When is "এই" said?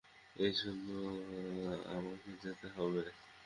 0.35-0.51